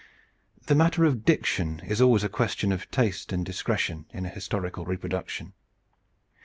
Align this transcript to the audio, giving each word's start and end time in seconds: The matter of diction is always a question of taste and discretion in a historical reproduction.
The 0.65 0.73
matter 0.73 1.05
of 1.05 1.25
diction 1.25 1.79
is 1.85 2.01
always 2.01 2.23
a 2.23 2.27
question 2.27 2.71
of 2.71 2.89
taste 2.89 3.31
and 3.31 3.45
discretion 3.45 4.07
in 4.11 4.25
a 4.25 4.29
historical 4.29 4.83
reproduction. 4.83 5.53